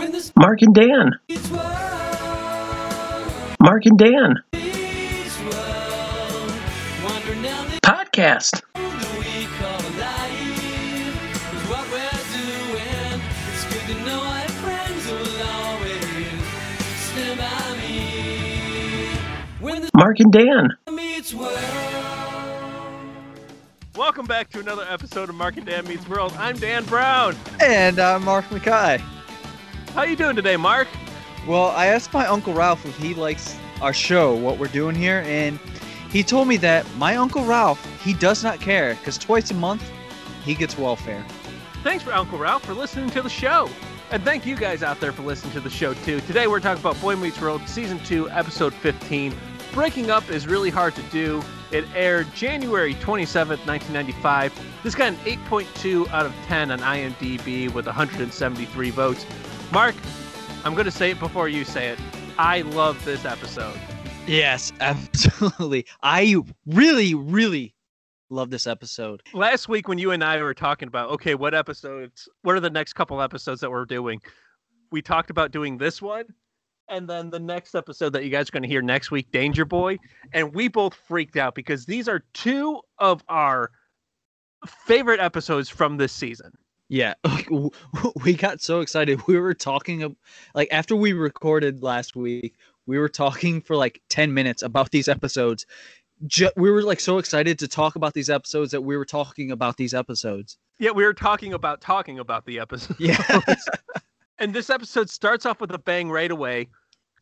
[0.00, 1.12] Mark and Dan.
[3.60, 4.36] Mark and Dan.
[7.84, 8.62] Podcast.
[19.94, 20.68] Mark and Dan.
[23.94, 26.32] Welcome back to another episode of Mark and Dan Meets World.
[26.38, 27.36] I'm Dan Brown.
[27.60, 29.02] And I'm Mark McKay.
[29.94, 30.86] How you doing today, Mark?
[31.48, 35.24] Well, I asked my Uncle Ralph if he likes our show, what we're doing here,
[35.26, 35.58] and
[36.10, 39.82] he told me that my Uncle Ralph, he does not care because twice a month
[40.44, 41.24] he gets welfare.
[41.82, 43.68] Thanks for Uncle Ralph for listening to the show.
[44.12, 46.20] And thank you guys out there for listening to the show too.
[46.20, 49.34] Today we're talking about Boy Meets World Season 2, Episode 15.
[49.72, 51.42] Breaking Up is really hard to do.
[51.72, 54.52] It aired January 27th, 1995.
[54.84, 59.26] This got an 8.2 out of 10 on IMDb with 173 votes.
[59.72, 59.94] Mark,
[60.64, 61.98] I'm going to say it before you say it.
[62.38, 63.78] I love this episode.
[64.26, 65.86] Yes, absolutely.
[66.02, 67.74] I really, really
[68.30, 69.22] love this episode.
[69.32, 72.68] Last week when you and I were talking about, okay, what episodes, what are the
[72.68, 74.20] next couple episodes that we're doing?
[74.90, 76.24] We talked about doing this one
[76.88, 79.64] and then the next episode that you guys are going to hear next week, Danger
[79.64, 79.98] Boy.
[80.32, 83.70] And we both freaked out because these are two of our
[84.66, 86.50] favorite episodes from this season.
[86.90, 87.14] Yeah,
[88.24, 89.20] we got so excited.
[89.28, 90.16] We were talking,
[90.54, 95.06] like, after we recorded last week, we were talking for like 10 minutes about these
[95.06, 95.66] episodes.
[96.56, 99.76] we were like so excited to talk about these episodes that we were talking about
[99.76, 100.58] these episodes.
[100.80, 102.98] Yeah, we were talking about talking about the episodes.
[102.98, 103.40] Yeah.
[104.38, 106.66] and this episode starts off with a bang right away.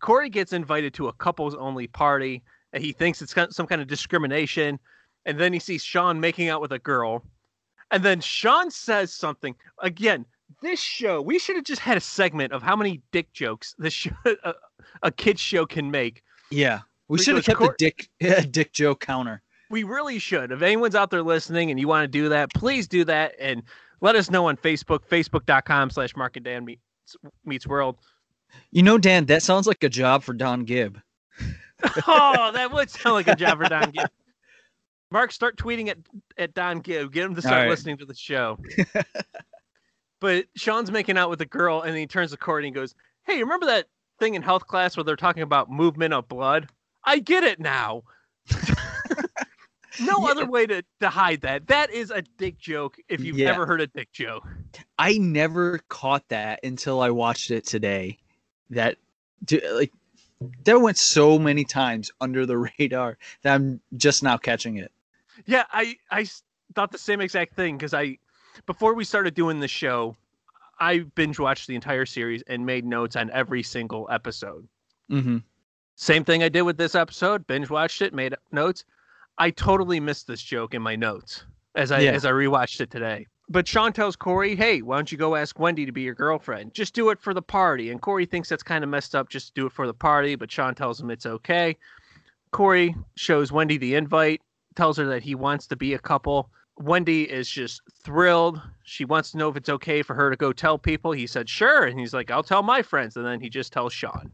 [0.00, 2.42] Corey gets invited to a couples only party.
[2.72, 4.78] And he thinks it's some kind of discrimination.
[5.26, 7.22] And then he sees Sean making out with a girl.
[7.90, 9.54] And then Sean says something.
[9.80, 10.26] Again,
[10.62, 13.92] this show, we should have just had a segment of how many dick jokes this
[13.92, 14.10] show,
[14.44, 14.54] a,
[15.02, 16.22] a kid's show can make.
[16.50, 16.80] Yeah.
[17.08, 19.42] We should have kept the dick yeah, dick joke counter.
[19.70, 20.52] We really should.
[20.52, 23.62] If anyone's out there listening and you want to do that, please do that and
[24.00, 26.80] let us know on Facebook, facebook.com slash Mark and Dan meets,
[27.44, 27.96] meets World.
[28.70, 31.00] You know, Dan, that sounds like a job for Don Gibb.
[32.06, 34.08] oh, that would sound like a job for Don Gibb.
[35.10, 35.98] Mark, start tweeting at,
[36.36, 37.12] at Don Gibb.
[37.12, 37.70] Get him to start right.
[37.70, 38.58] listening to the show.
[40.20, 43.42] but Sean's making out with a girl, and he turns to Courtney and goes, Hey,
[43.42, 43.86] remember that
[44.18, 46.68] thing in health class where they're talking about movement of blood?
[47.04, 48.02] I get it now.
[50.00, 50.26] no yeah.
[50.30, 51.66] other way to, to hide that.
[51.68, 53.50] That is a dick joke if you've yeah.
[53.50, 54.46] never heard a dick joke.
[54.98, 58.18] I never caught that until I watched it today
[58.70, 58.96] that
[59.72, 59.92] like
[60.64, 64.92] that went so many times under the radar that I'm just now catching it.
[65.46, 66.26] Yeah, I I
[66.74, 68.18] thought the same exact thing because I
[68.66, 70.16] before we started doing the show,
[70.80, 74.66] I binge watched the entire series and made notes on every single episode.
[75.10, 75.38] Mm-hmm.
[75.96, 77.46] Same thing I did with this episode.
[77.46, 78.84] Binge watched it, made notes.
[79.38, 81.44] I totally missed this joke in my notes
[81.74, 82.12] as I yeah.
[82.12, 85.58] as I rewatched it today but Sean tells Corey, "Hey, why don't you go ask
[85.58, 86.74] Wendy to be your girlfriend?
[86.74, 89.28] Just do it for the party." And Corey thinks that's kind of messed up.
[89.28, 91.76] Just do it for the party, but Sean tells him it's okay.
[92.50, 94.40] Corey shows Wendy the invite,
[94.78, 96.48] tells her that he wants to be a couple.
[96.78, 98.62] Wendy is just thrilled.
[98.84, 101.10] She wants to know if it's okay for her to go tell people.
[101.10, 103.92] He said, "Sure," and he's like, "I'll tell my friends." And then he just tells
[103.92, 104.30] Sean,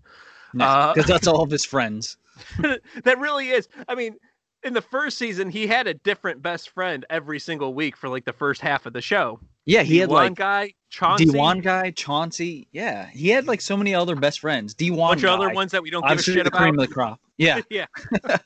[0.52, 2.18] because uh, that's all of his friends.
[3.04, 3.68] that really is.
[3.88, 4.16] I mean,
[4.62, 8.26] in the first season, he had a different best friend every single week for like
[8.26, 9.40] the first half of the show.
[9.64, 12.68] Yeah, he D1 had like guy, Chauncey, D1 guy, Chauncey.
[12.72, 14.74] Yeah, he had like so many other best friends.
[14.74, 15.32] D1 bunch guy.
[15.32, 16.60] of other ones that we don't give a shit the about.
[16.60, 17.20] Cream of the crop.
[17.38, 17.86] Yeah, yeah.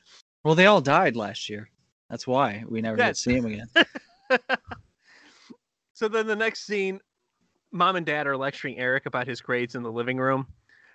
[0.45, 1.69] well, they all died last year.
[2.09, 3.07] That's why we never yeah.
[3.07, 3.67] get to see him again.
[5.93, 6.99] so then the next scene,
[7.71, 10.47] mom and dad are lecturing Eric about his grades in the living room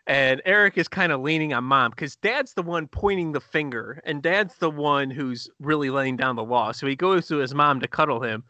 [0.07, 4.03] and Eric is kind of leaning on mom because dad's the one pointing the finger
[4.05, 6.73] and dad's the one who's really laying down the law.
[6.73, 8.45] So he goes to his mom to cuddle him.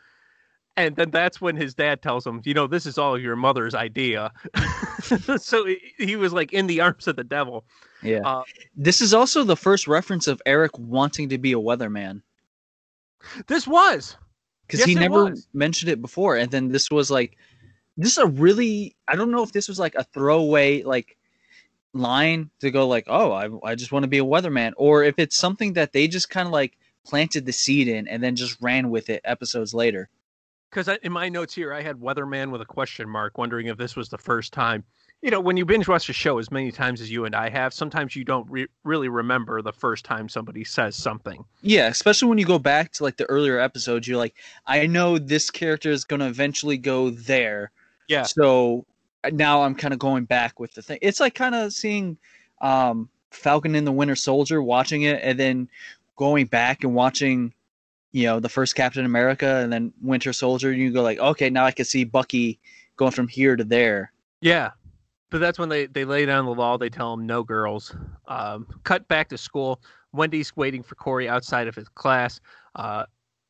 [0.76, 3.76] And then that's when his dad tells him, you know, this is all your mother's
[3.76, 4.32] idea.
[5.36, 5.68] so
[5.98, 7.64] he was like in the arms of the devil.
[8.02, 8.22] Yeah.
[8.24, 8.42] Uh,
[8.74, 12.22] this is also the first reference of Eric wanting to be a weatherman.
[13.46, 14.16] This was.
[14.66, 15.46] Because yes, he never was.
[15.52, 16.36] mentioned it before.
[16.36, 17.36] And then this was like,
[17.96, 21.16] this is a really, I don't know if this was like a throwaway, like,
[21.96, 25.14] line to go like, oh, I, I just want to be a weatherman, or if
[25.18, 26.76] it's something that they just kind of like
[27.06, 30.08] planted the seed in and then just ran with it episodes later.
[30.70, 33.94] Because in my notes here, I had weatherman with a question mark, wondering if this
[33.94, 34.82] was the first time.
[35.22, 37.48] You know, when you binge watch a show as many times as you and I
[37.48, 41.42] have, sometimes you don't re- really remember the first time somebody says something.
[41.62, 44.34] Yeah, especially when you go back to like the earlier episodes, you're like,
[44.66, 47.70] I know this character is going to eventually go there.
[48.06, 48.24] Yeah.
[48.24, 48.84] So
[49.32, 50.98] now I'm kind of going back with the thing.
[51.00, 52.18] It's like kind of seeing
[52.60, 55.68] um, Falcon and the Winter Soldier, watching it, and then
[56.16, 57.52] going back and watching,
[58.12, 60.70] you know, the first Captain America and then Winter Soldier.
[60.70, 62.58] And you go like, okay, now I can see Bucky
[62.96, 64.12] going from here to there.
[64.40, 64.72] Yeah,
[65.34, 66.78] but that's when they they lay down the law.
[66.78, 67.92] They tell him no girls.
[68.28, 69.82] Um, cut back to school.
[70.12, 72.38] Wendy's waiting for Corey outside of his class.
[72.76, 73.06] Uh,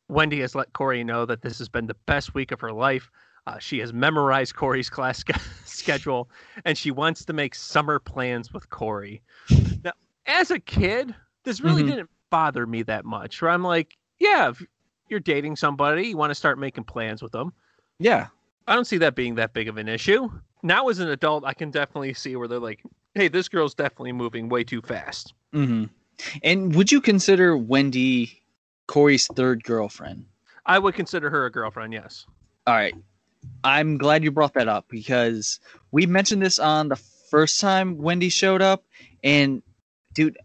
[0.08, 3.10] Wendy has let Corey know that this has been the best week of her life.
[3.46, 5.22] Uh, she has memorized Corey's class
[5.66, 6.30] schedule,
[6.64, 9.20] and she wants to make summer plans with Corey.
[9.84, 9.92] Now,
[10.24, 11.90] as a kid, this really mm-hmm.
[11.90, 13.42] didn't bother me that much.
[13.42, 14.64] Where I'm like, yeah, if
[15.10, 17.52] you're dating somebody, you want to start making plans with them.
[17.98, 18.28] Yeah,
[18.66, 20.30] I don't see that being that big of an issue.
[20.64, 22.82] Now, as an adult, I can definitely see where they're like,
[23.14, 25.34] hey, this girl's definitely moving way too fast.
[25.52, 25.84] Mm-hmm.
[26.42, 28.42] And would you consider Wendy
[28.86, 30.24] Corey's third girlfriend?
[30.64, 32.24] I would consider her a girlfriend, yes.
[32.66, 32.94] All right.
[33.62, 35.60] I'm glad you brought that up because
[35.92, 38.84] we mentioned this on the first time Wendy showed up,
[39.22, 39.62] and
[40.14, 40.38] dude,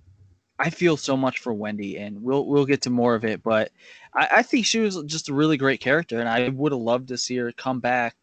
[0.59, 3.41] I feel so much for Wendy, and we'll we'll get to more of it.
[3.41, 3.71] But
[4.13, 7.07] I, I think she was just a really great character, and I would have loved
[7.07, 8.17] to see her come back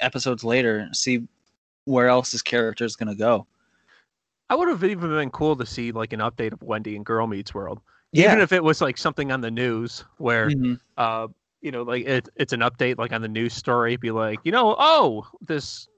[0.00, 1.26] episodes later and see
[1.84, 3.46] where else this character is going to go.
[4.50, 7.26] I would have even been cool to see like an update of Wendy and Girl
[7.26, 7.80] Meets World,
[8.12, 8.26] yeah.
[8.26, 10.74] even if it was like something on the news where, mm-hmm.
[10.96, 11.28] uh,
[11.60, 13.96] you know, like it, it's an update like on the news story.
[13.96, 15.88] Be like, you know, oh, this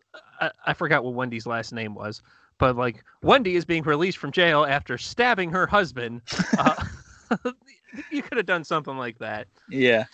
[0.40, 2.22] I, I forgot what Wendy's last name was,
[2.58, 6.22] but like Wendy is being released from jail after stabbing her husband.
[6.58, 6.74] Uh,
[8.10, 9.46] you could have done something like that.
[9.68, 10.06] Yeah.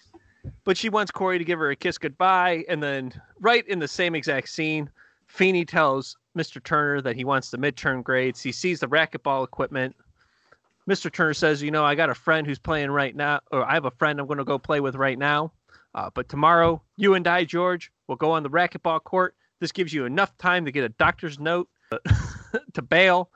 [0.64, 3.88] But she wants Corey to give her a kiss goodbye, and then right in the
[3.88, 4.90] same exact scene,
[5.26, 6.62] Feeny tells Mr.
[6.62, 8.42] Turner that he wants the midterm grades.
[8.42, 9.96] He sees the racquetball equipment.
[10.88, 11.12] Mr.
[11.12, 13.86] Turner says, "You know, I got a friend who's playing right now, or I have
[13.86, 15.52] a friend I'm going to go play with right now.
[15.94, 19.34] Uh, but tomorrow, you and I, George, will go on the racquetball court.
[19.60, 21.68] This gives you enough time to get a doctor's note
[22.74, 23.30] to bail."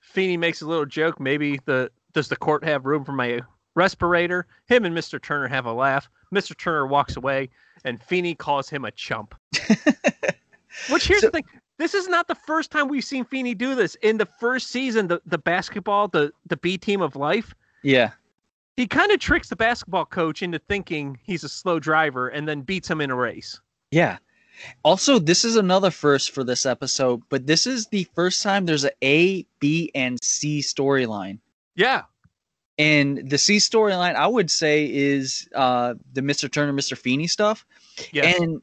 [0.00, 1.18] Feeny makes a little joke.
[1.20, 3.40] Maybe the does the court have room for my
[3.74, 4.46] respirator?
[4.66, 5.20] Him and Mr.
[5.22, 6.10] Turner have a laugh.
[6.32, 6.56] Mr.
[6.56, 7.48] Turner walks away,
[7.84, 9.34] and Feeny calls him a chump.
[10.90, 11.44] Which here's so, the thing:
[11.78, 13.94] this is not the first time we've seen Feeny do this.
[13.96, 17.54] In the first season, the the basketball, the the B team of life.
[17.82, 18.12] Yeah.
[18.76, 22.62] He kind of tricks the basketball coach into thinking he's a slow driver, and then
[22.62, 23.60] beats him in a race.
[23.90, 24.16] Yeah.
[24.84, 28.84] Also, this is another first for this episode, but this is the first time there's
[28.84, 31.38] a A, B, and C storyline.
[31.74, 32.02] Yeah.
[32.78, 36.50] And the C storyline, I would say, is uh, the Mr.
[36.50, 36.96] Turner, Mr.
[36.96, 37.66] Feeny stuff.
[38.12, 38.40] Yes.
[38.40, 38.62] And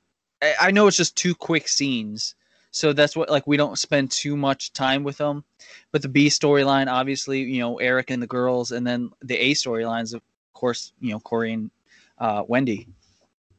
[0.60, 2.36] I know it's just two quick scenes,
[2.72, 5.44] so that's what like we don't spend too much time with them.
[5.92, 9.54] But the B storyline, obviously, you know, Eric and the girls, and then the A
[9.54, 10.22] storylines, of
[10.54, 11.72] course, you know, Corey and
[12.20, 12.88] uh, Wendy.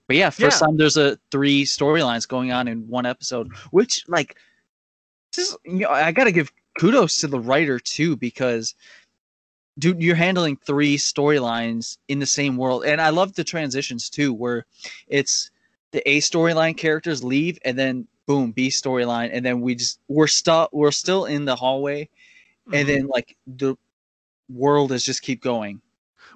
[0.06, 0.66] But yeah, first yeah.
[0.66, 4.36] time there's a three storylines going on in one episode, which like
[5.36, 8.74] this is you know I gotta give kudos to the writer too because
[9.80, 14.32] dude, you're handling three storylines in the same world, and I love the transitions too,
[14.32, 14.66] where
[15.08, 15.50] it's
[15.90, 20.28] the A storyline characters leave, and then boom, B storyline, and then we just we're
[20.28, 22.74] still we're still in the hallway, mm-hmm.
[22.74, 23.76] and then like the
[24.48, 25.80] world is just keep going.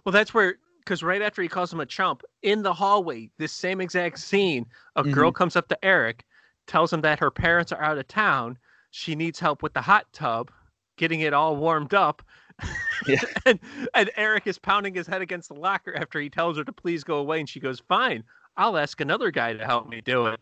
[0.05, 3.53] Well, that's where because right after he calls him a chump in the hallway, this
[3.53, 5.13] same exact scene, a mm-hmm.
[5.13, 6.25] girl comes up to Eric,
[6.67, 8.59] tells him that her parents are out of town.
[8.91, 10.51] She needs help with the hot tub,
[10.97, 12.23] getting it all warmed up.
[13.07, 13.21] Yeah.
[13.45, 13.59] and,
[13.93, 17.05] and Eric is pounding his head against the locker after he tells her to please
[17.05, 18.25] go away, and she goes, "Fine,
[18.57, 20.41] I'll ask another guy to help me do it.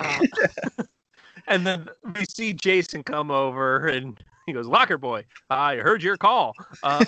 [0.00, 0.20] Uh,
[1.46, 6.16] and then we see Jason come over and he goes, Locker boy, I heard your
[6.16, 6.54] call.
[6.82, 7.04] Uh,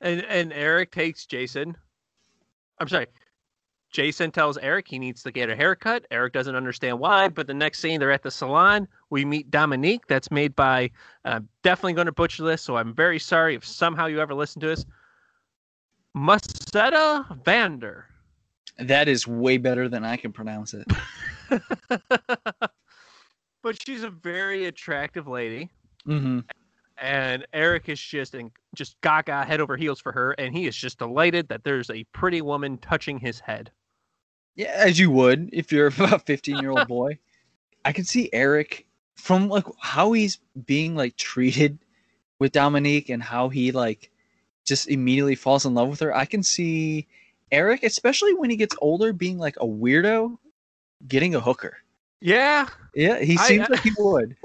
[0.00, 1.76] and, and Eric takes Jason.
[2.78, 3.06] I'm sorry.
[3.94, 6.04] Jason tells Eric he needs to get a haircut.
[6.10, 8.88] Eric doesn't understand why, but the next scene they're at the salon.
[9.08, 10.08] We meet Dominique.
[10.08, 10.90] That's made by.
[11.24, 14.60] I'm definitely going to butcher this, so I'm very sorry if somehow you ever listen
[14.62, 14.84] to this.
[16.16, 18.06] Musetta Vander.
[18.80, 20.88] That is way better than I can pronounce it.
[23.62, 25.70] but she's a very attractive lady.
[26.08, 26.40] Mm-hmm.
[26.98, 30.74] And Eric is just in, just gaga head over heels for her, and he is
[30.74, 33.70] just delighted that there's a pretty woman touching his head.
[34.56, 37.18] Yeah, as you would if you're a 15 year old boy.
[37.84, 41.78] I can see Eric from like how he's being like treated
[42.38, 44.10] with Dominique and how he like
[44.64, 46.14] just immediately falls in love with her.
[46.14, 47.06] I can see
[47.52, 50.38] Eric, especially when he gets older, being like a weirdo,
[51.06, 51.76] getting a hooker.
[52.20, 52.68] Yeah.
[52.94, 54.36] Yeah, he seems I, like he would.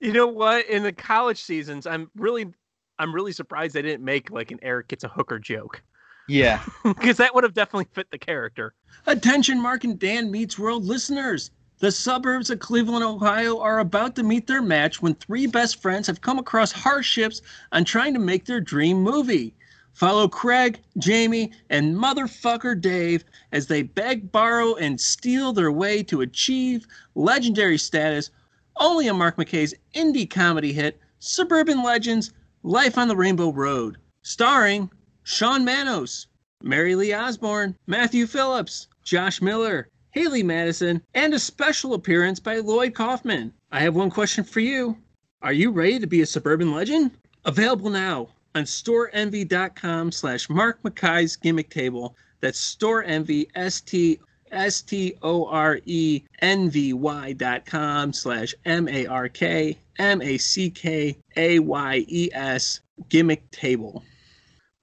[0.00, 0.66] You know what?
[0.66, 2.52] In the college seasons, I'm really
[2.98, 5.82] I'm really surprised they didn't make like an Eric gets a hooker joke.
[6.28, 6.62] Yeah.
[6.84, 8.74] Because that would have definitely fit the character.
[9.06, 11.50] Attention Mark and Dan Meets World listeners.
[11.78, 16.06] The suburbs of Cleveland, Ohio are about to meet their match when three best friends
[16.06, 17.42] have come across hardships
[17.72, 19.54] on trying to make their dream movie.
[19.92, 26.22] Follow Craig, Jamie, and motherfucker Dave as they beg, borrow, and steal their way to
[26.22, 28.30] achieve legendary status
[28.78, 33.96] only on Mark McKay's indie comedy hit, Suburban Legends Life on the Rainbow Road.
[34.22, 34.90] Starring
[35.28, 36.28] Sean Manos,
[36.62, 42.94] Mary Lee Osborne, Matthew Phillips, Josh Miller, Haley Madison, and a special appearance by Lloyd
[42.94, 43.52] Kaufman.
[43.72, 44.96] I have one question for you.
[45.42, 47.10] Are you ready to be a suburban legend?
[47.44, 52.14] Available now on storeenvy.com slash Mark Mackay's gimmick table.
[52.40, 54.20] That's storeenvy, S-T
[54.52, 59.76] S T O R E N V Y dot com slash M A R K
[59.98, 64.04] M A C K A Y E S gimmick table.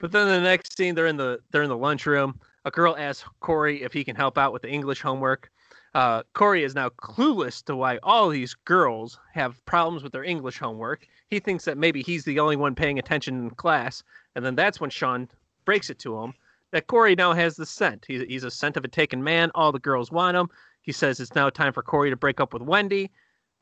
[0.04, 2.38] But then the next scene, they're in the they're in the lunchroom.
[2.66, 5.50] A girl asks Corey if he can help out with the English homework.
[5.94, 10.60] Uh, Corey is now clueless to why all these girls have problems with their English
[10.60, 11.08] homework.
[11.30, 14.04] He thinks that maybe he's the only one paying attention in class,
[14.36, 15.30] and then that's when Sean
[15.64, 16.34] breaks it to him
[16.72, 18.04] that Corey now has the scent.
[18.06, 19.52] He's, he's a scent of a taken man.
[19.56, 20.50] All the girls want him.
[20.82, 23.10] He says it's now time for Corey to break up with Wendy.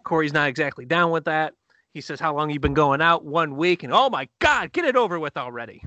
[0.05, 1.53] Corey's not exactly down with that.
[1.93, 3.25] He says, How long you been going out?
[3.25, 3.83] One week.
[3.83, 5.83] And oh my God, get it over with already.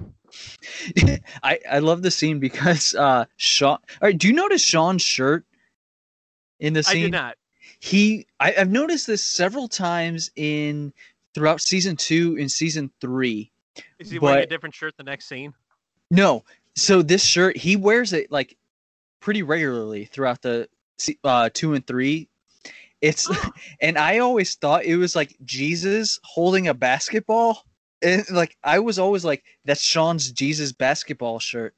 [1.43, 5.45] I, I love the scene because uh Sean all right, do you notice Sean's shirt
[6.61, 6.99] in the scene?
[6.99, 7.37] I did not.
[7.81, 10.93] He I, I've noticed this several times in
[11.35, 13.51] throughout season two and season three.
[13.99, 15.53] Is he wearing a different shirt the next scene?
[16.11, 16.45] No,
[16.77, 18.57] so this shirt he wears it like
[19.21, 20.69] pretty regularly throughout the
[21.25, 22.29] uh two and three.
[23.01, 23.29] It's
[23.81, 27.65] and I always thought it was like Jesus holding a basketball.
[28.03, 31.75] And like I was always like, that's Sean's Jesus basketball shirt.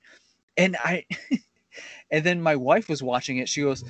[0.57, 1.05] And I
[2.11, 3.49] and then my wife was watching it.
[3.49, 3.85] She goes,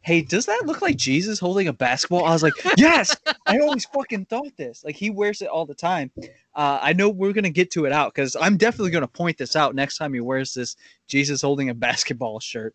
[0.00, 2.24] Hey, does that look like Jesus holding a basketball?
[2.24, 4.84] I was like, Yes, I always fucking thought this.
[4.84, 6.10] Like he wears it all the time.
[6.54, 9.56] Uh, I know we're gonna get to it out because I'm definitely gonna point this
[9.56, 10.76] out next time he wears this
[11.08, 12.74] Jesus holding a basketball shirt.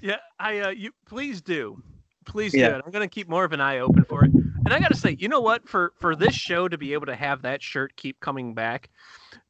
[0.00, 1.82] Yeah, I uh, you please do,
[2.30, 2.70] please Yeah.
[2.70, 2.76] do.
[2.76, 2.82] it.
[2.86, 4.32] I'm gonna keep more of an eye open for it.
[4.32, 5.68] And I gotta say, you know what?
[5.68, 8.88] For for this show to be able to have that shirt keep coming back,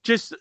[0.02, 0.34] just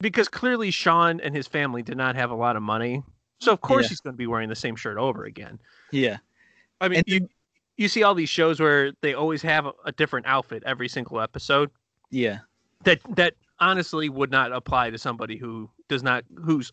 [0.00, 3.02] because clearly Sean and his family did not have a lot of money,
[3.40, 3.88] so of course Yeah.
[3.90, 5.58] he's going to be wearing the same shirt over again.
[5.90, 6.18] Yeah.
[6.80, 7.28] I mean, And you
[7.76, 11.20] you see all these shows where they always have a, a different outfit every single
[11.20, 11.70] episode.
[12.10, 12.38] Yeah.
[12.84, 16.72] That that honestly would not apply to somebody who does not who's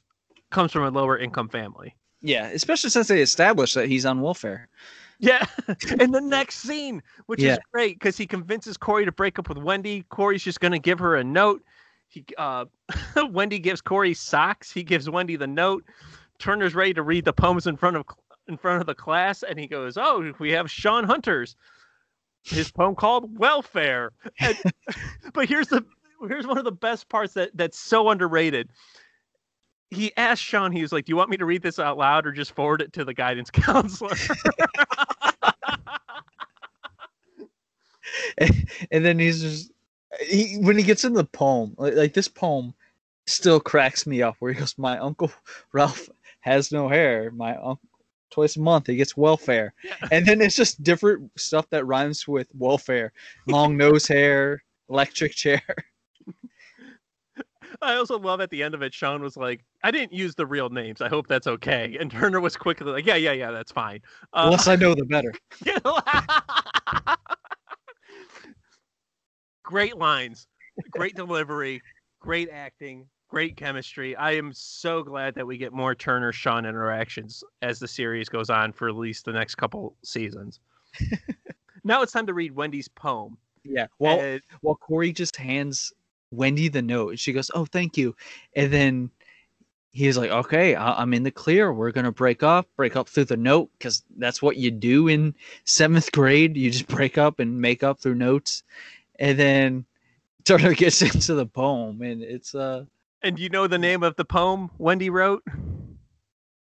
[0.50, 1.96] comes from a lower income family.
[2.24, 2.48] Yeah.
[2.48, 4.68] Especially since they established that he's on welfare.
[5.20, 5.46] Yeah,
[6.02, 9.58] in the next scene, which is great because he convinces Corey to break up with
[9.58, 10.04] Wendy.
[10.10, 11.64] Corey's just going to give her a note.
[12.10, 12.66] He, uh,
[13.30, 14.72] Wendy gives Corey socks.
[14.72, 15.86] He gives Wendy the note.
[16.40, 18.06] Turner's ready to read the poems in front of
[18.48, 21.56] in front of the class, and he goes, "Oh, we have Sean Hunter's
[22.44, 24.58] his poem called Welfare." And,
[25.34, 25.86] but here's the
[26.28, 28.70] here's one of the best parts that that's so underrated.
[29.94, 32.26] He asked Sean, he was like, Do you want me to read this out loud
[32.26, 34.16] or just forward it to the guidance counselor?
[38.92, 39.72] and then he's just
[40.22, 42.74] he when he gets in the poem like, like this poem
[43.28, 45.32] still cracks me up where he goes my uncle
[45.74, 46.10] ralph
[46.42, 47.80] has no hair my uncle
[48.30, 49.96] twice a month he gets welfare Yeah.
[50.12, 53.14] and then it's just different stuff that rhymes with welfare
[53.48, 55.62] long nose hair electric chair
[57.82, 60.46] I also love at the end of it, Sean was like, I didn't use the
[60.46, 61.02] real names.
[61.02, 61.98] I hope that's okay.
[62.00, 64.00] And Turner was quickly like, Yeah, yeah, yeah, that's fine.
[64.34, 65.34] the Uh, less i know the better
[69.64, 70.48] great lines,
[70.92, 71.82] great delivery,
[72.20, 74.16] great acting, great chemistry.
[74.16, 78.50] I am so glad that we get more Turner Sean interactions as the series goes
[78.50, 80.60] on for at least the next couple seasons.
[81.84, 83.38] now it's time to read Wendy's poem.
[83.64, 85.92] yeah well And- well corey just hands
[86.34, 88.16] wendy the note and she goes oh thank you.
[88.56, 89.12] And then
[89.92, 91.72] he's like okay I- i'm in the clear.
[91.72, 95.36] We're gonna break up break up through the note because that's what you do in
[95.66, 96.58] seventh grade.
[96.58, 98.64] You just break up and make up through notes.
[99.20, 99.86] And then
[100.44, 102.86] turner gets into the poem and it's uh
[103.22, 105.44] and you know the name of the poem Wendy wrote?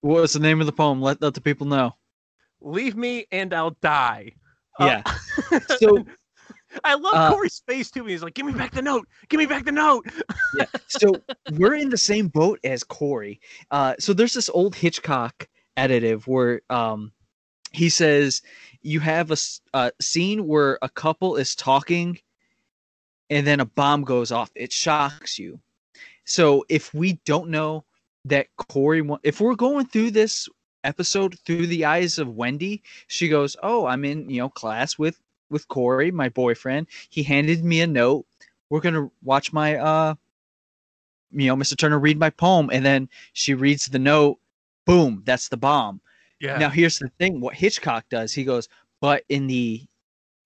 [0.01, 1.01] what was the name of the poem?
[1.01, 1.95] Let, let the people know.
[2.61, 4.33] Leave me and I'll die.
[4.79, 5.59] Uh, yeah.
[5.79, 6.05] So
[6.85, 8.05] I love Uh, Corey's face too.
[8.05, 9.09] He's like, "Give me back the note.
[9.29, 10.07] Give me back the note."
[10.57, 10.67] yeah.
[10.89, 11.15] So
[11.53, 13.41] we're in the same boat as Corey.
[13.71, 17.13] Uh, so there's this old Hitchcock additive where um,
[17.73, 18.43] he says
[18.83, 19.31] you have
[19.75, 22.19] a scene where a couple is talking
[23.31, 24.51] and then a bomb goes off.
[24.55, 25.61] It shocks you.
[26.25, 27.85] So if we don't know
[28.25, 30.49] that Corey, if we're going through this
[30.85, 32.83] episode through the eyes of Wendy.
[33.07, 35.21] She goes, "Oh, I'm in you know class with
[35.51, 36.87] with Corey, my boyfriend.
[37.11, 38.27] He handed me a note.
[38.71, 40.15] We're gonna watch my uh,
[41.31, 41.77] you know, Mr.
[41.77, 44.39] Turner read my poem, and then she reads the note.
[44.87, 46.01] Boom, that's the bomb.
[46.41, 46.59] Yeah.
[46.59, 48.69] Now here's the thing: what Hitchcock does, he goes,
[49.01, 49.87] but in the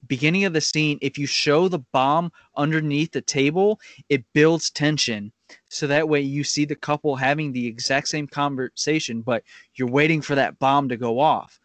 [0.09, 5.33] beginning of the scene, if you show the bomb underneath the table, it builds tension.
[5.69, 9.45] So that way you see the couple having the exact same conversation, but
[9.75, 11.61] you're waiting for that bomb to go off.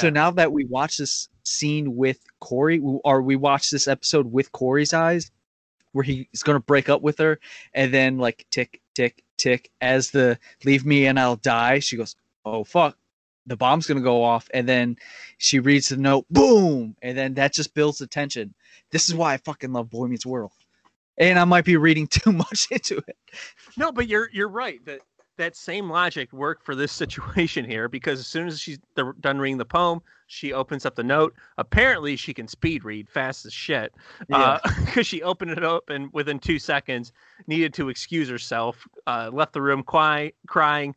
[0.00, 4.50] So now that we watch this scene with Corey, or we watch this episode with
[4.50, 5.30] Corey's eyes,
[5.92, 7.38] where he's to break up with her,
[7.72, 12.16] and then like tick, tick, tick, as the leave me and I'll die, she goes,
[12.44, 12.98] oh fuck,
[13.46, 14.48] the bomb's to go off.
[14.52, 14.96] And then
[15.38, 18.54] she reads the note, boom, and then that just builds the tension.
[18.90, 20.50] This is why I fucking love Boy Meets World.
[21.18, 23.16] And I might be reading too much into it.
[23.76, 24.84] No, but you're you're right.
[24.84, 25.00] That
[25.36, 28.78] that same logic worked for this situation here because as soon as she's
[29.20, 31.34] done reading the poem, she opens up the note.
[31.58, 33.92] Apparently, she can speed read fast as shit
[34.28, 34.60] because
[35.06, 37.12] she opened it up and within two seconds
[37.46, 38.86] needed to excuse herself.
[39.06, 40.94] Uh, left the room cry, crying.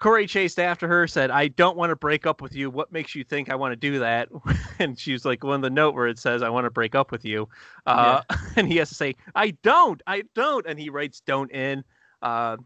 [0.00, 2.68] Corey chased after her, said, "I don't want to break up with you.
[2.68, 4.28] What makes you think I want to do that?"
[4.78, 7.24] and she's like, "On the note where it says I want to break up with
[7.24, 7.48] you,"
[7.86, 8.20] uh,
[8.56, 11.84] and he has to say, "I don't, I don't," and he writes "don't" in.
[12.20, 12.56] Uh,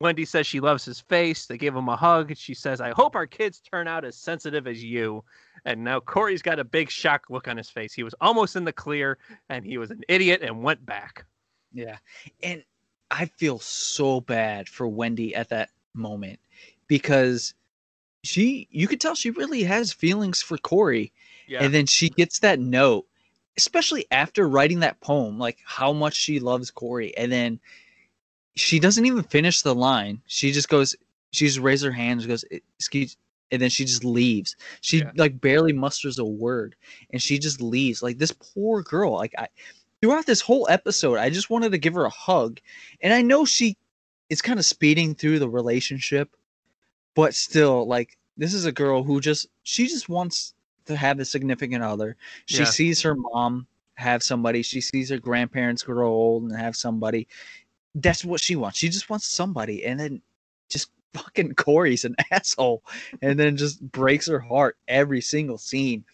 [0.00, 1.46] Wendy says she loves his face.
[1.46, 2.36] They give him a hug.
[2.36, 5.24] She says, I hope our kids turn out as sensitive as you.
[5.64, 7.94] And now Corey's got a big shock look on his face.
[7.94, 9.16] He was almost in the clear
[9.48, 11.24] and he was an idiot and went back.
[11.72, 11.96] Yeah.
[12.42, 12.62] And
[13.10, 16.40] I feel so bad for Wendy at that moment
[16.88, 17.54] because
[18.22, 21.12] she, you could tell she really has feelings for Corey.
[21.48, 21.62] Yeah.
[21.62, 23.06] And then she gets that note,
[23.56, 27.16] especially after writing that poem, like how much she loves Corey.
[27.16, 27.60] And then
[28.56, 30.20] she doesn't even finish the line.
[30.26, 30.96] She just goes,
[31.32, 32.44] she just raises her hands, and goes,
[32.78, 33.16] excuse,
[33.52, 34.56] and then she just leaves.
[34.80, 35.12] She Yeah.
[35.16, 36.74] like barely musters a word,
[37.10, 38.02] and she just leaves.
[38.02, 39.12] Like this poor girl.
[39.12, 39.48] Like I,
[40.00, 42.58] throughout this whole episode, I just wanted to give her a hug,
[43.02, 43.76] and I know she
[44.30, 46.34] is kind of speeding through the relationship,
[47.14, 50.54] but still, like this is a girl who just she just wants
[50.86, 52.16] to have a significant other.
[52.46, 52.64] She Yeah.
[52.64, 54.62] sees her mom have somebody.
[54.62, 57.26] She sees her grandparents grow old and have somebody.
[57.96, 58.78] That's what she wants.
[58.78, 60.22] She just wants somebody, and then
[60.68, 62.82] just fucking Corey's an asshole,
[63.22, 66.04] and then just breaks her heart every single scene.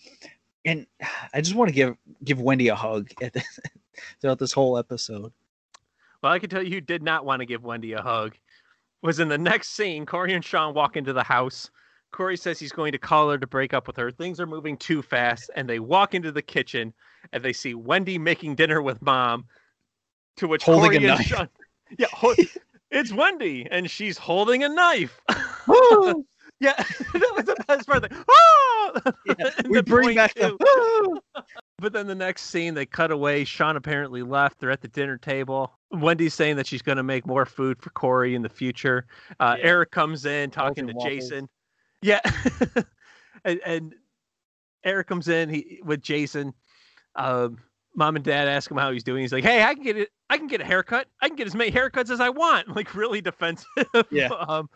[0.65, 0.87] And
[1.35, 3.43] I just want to give give Wendy a hug at the,
[4.21, 5.33] throughout this whole episode.
[6.23, 8.37] Well, I can tell you who did not want to give Wendy a hug.
[9.03, 11.69] Was in the next scene, Corey and Sean walk into the house.
[12.13, 14.13] Corey says he's going to call her to break up with her.
[14.13, 16.93] Things are moving too fast, and they walk into the kitchen
[17.33, 19.47] and they see Wendy making dinner with mom.
[20.37, 21.27] To which Holding Corey a and knife.
[21.27, 21.49] Sean,
[21.99, 22.07] yeah,
[22.91, 25.21] it's Wendy, and she's holding a knife.
[25.29, 26.75] yeah,
[27.13, 28.03] that was the best part.
[28.03, 29.13] Like, ah!
[29.27, 31.21] Yeah, we the bring back the.
[31.79, 33.45] But then the next scene, they cut away.
[33.45, 34.61] Sean apparently left.
[34.61, 35.73] They're at the dinner table.
[35.91, 39.07] Wendy's saying that she's going to make more food for Corey in the future.
[39.41, 39.65] Uh, Yeah.
[39.65, 41.13] Eric comes in talking to waffles.
[41.13, 41.49] Jason.
[42.03, 42.21] Yeah,
[43.45, 43.95] and, and
[44.85, 46.55] Eric comes in he, with Jason.
[47.15, 47.59] Um,
[47.95, 49.21] Mom and Dad ask him how he's doing.
[49.21, 50.09] He's like, "Hey, I can get it.
[50.31, 51.09] I can get a haircut.
[51.21, 53.67] I can get as many haircuts as I want." Like really defensive.
[54.11, 54.29] Yeah.
[54.49, 54.69] um,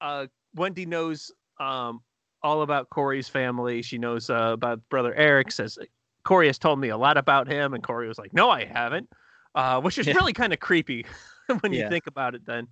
[0.00, 2.00] uh, Wendy knows um,
[2.42, 3.82] all about Corey's family.
[3.82, 5.52] She knows uh, about brother Eric.
[5.52, 5.78] Says
[6.24, 9.08] Corey has told me a lot about him, and Corey was like, "No, I haven't,"
[9.54, 10.14] uh, which is Yeah.
[10.14, 11.04] really kind of creepy
[11.60, 11.88] when you Yeah.
[11.88, 12.44] think about it.
[12.46, 12.68] Then,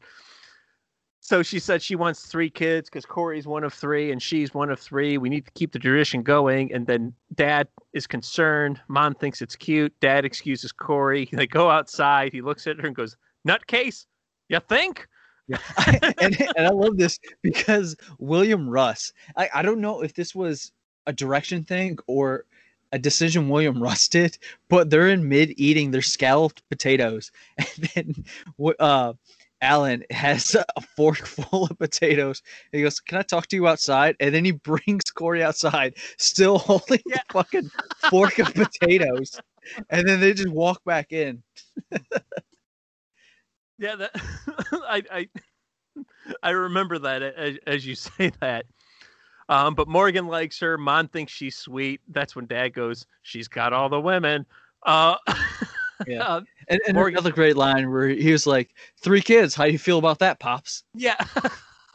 [1.24, 4.70] so she said she wants three kids because Corey's one of three and she's one
[4.70, 5.18] of three.
[5.18, 6.72] We need to keep the tradition going.
[6.72, 8.80] And then Dad is concerned.
[8.88, 9.94] Mom thinks it's cute.
[10.00, 11.28] Dad excuses Corey.
[11.32, 12.32] They go outside.
[12.32, 14.06] He looks at her and goes, "Nutcase,
[14.48, 15.06] you think?"
[15.46, 15.58] Yeah.
[16.20, 20.72] and, and I love this because William Russ, I, I don't know if this was
[21.06, 22.46] a direction thing or
[22.90, 27.30] a decision William Russ did, but they're in mid eating their scalloped potatoes.
[27.58, 28.24] And then
[28.80, 29.12] uh,
[29.62, 32.42] Alan has a fork full of potatoes.
[32.72, 34.16] And he goes, Can I talk to you outside?
[34.20, 37.18] And then he brings Corey outside, still holding Yeah.
[37.28, 37.70] the fucking
[38.10, 39.40] fork of potatoes.
[39.88, 41.42] And then they just walk back in.
[43.78, 44.10] Yeah, that
[44.72, 45.28] I I
[46.42, 48.66] I remember that as, as you say that.
[49.48, 50.78] Um, but Morgan likes her.
[50.78, 52.00] Mom thinks she's sweet.
[52.08, 54.46] That's when Dad goes, "She's got all the women."
[54.84, 55.16] Uh,
[56.06, 56.40] Yeah.
[56.62, 59.70] Uh, And, and Morgan- another great line where he was like, Three kids, how do
[59.72, 60.84] you feel about that, Pops?
[60.94, 61.16] yeah.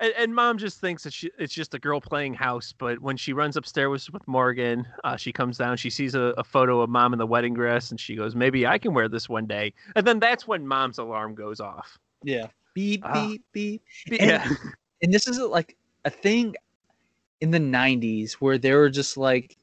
[0.00, 2.72] and, and Mom just thinks that she, it's just a girl playing house.
[2.76, 5.76] But when she runs upstairs with Morgan, uh, she comes down.
[5.76, 8.66] She sees a, a photo of Mom in the wedding dress, and she goes, "Maybe
[8.66, 11.98] I can wear this one day." And then that's when Mom's alarm goes off.
[12.24, 12.46] Yeah.
[12.74, 13.12] beep Ah.
[13.28, 13.82] beep beep.
[14.08, 14.48] Yeah.
[15.02, 16.54] And this is like a thing
[17.40, 19.56] in the '90s where they were just like,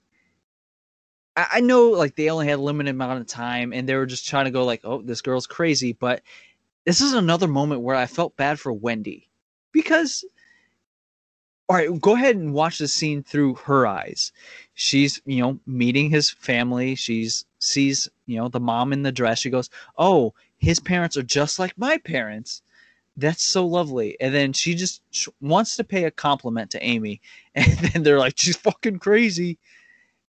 [1.40, 4.06] I, I know like they only had a limited amount of time, and they were
[4.06, 5.94] just trying to go like, oh, this girl's crazy.
[5.94, 6.22] But
[6.86, 9.30] this is another moment where I felt bad for Wendy
[9.72, 10.26] because.
[11.70, 14.32] All right, go ahead and watch the scene through her eyes.
[14.74, 16.96] She's, you know, meeting his family.
[16.96, 19.38] She's sees, you know, the mom in the dress.
[19.38, 22.64] She goes, "Oh, his parents are just like my parents."
[23.16, 24.20] That's so lovely.
[24.20, 25.04] And then she just
[25.42, 27.22] wants to pay a compliment to Amy,
[27.56, 29.60] and then they're like, "She's fucking crazy."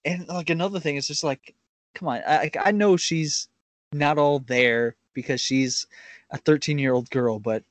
[0.05, 1.55] And like another thing is just like,
[1.95, 3.47] come on, I I know she's
[3.91, 5.87] not all there because she's
[6.31, 7.63] a 13 year old girl, but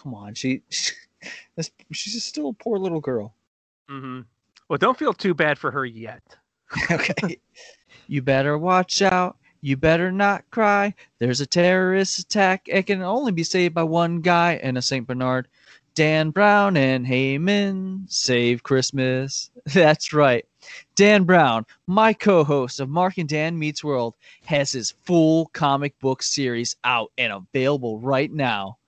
[0.00, 0.62] come on, she,
[1.56, 3.34] this she's just still a poor little girl.
[3.90, 4.20] Mm-hmm.
[4.68, 6.22] Well, don't feel too bad for her yet.
[6.90, 7.38] okay.
[8.08, 9.36] you better watch out.
[9.60, 10.94] You better not cry.
[11.18, 12.62] There's a terrorist attack.
[12.66, 15.06] It can only be saved by one guy and a St.
[15.06, 15.48] Bernard.
[15.98, 19.50] Dan Brown and Heyman save Christmas.
[19.74, 20.46] That's right.
[20.94, 25.98] Dan Brown, my co host of Mark and Dan Meets World, has his full comic
[25.98, 28.78] book series out and available right now.